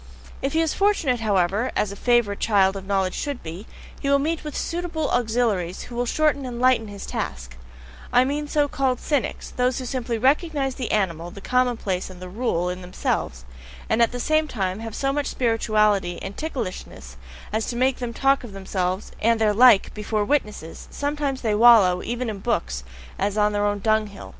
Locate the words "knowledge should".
2.87-3.43